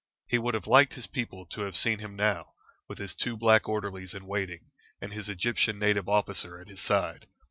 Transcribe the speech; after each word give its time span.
He 0.27 0.39
would 0.39 0.55
have 0.55 0.65
liked 0.65 0.95
his 0.95 1.05
people 1.05 1.45
to 1.45 1.61
have 1.61 1.75
seen 1.75 1.99
him 1.99 2.15
now, 2.15 2.53
with 2.87 2.97
his 2.97 3.13
two 3.13 3.37
black 3.37 3.69
orderlies 3.69 4.15
in 4.15 4.25
waiting, 4.25 4.71
and 4.99 5.13
his 5.13 5.29
Egyptian 5.29 5.77
native 5.77 6.09
officer 6.09 6.59
at 6.59 6.69
his 6.69 6.81
side. 6.81 7.27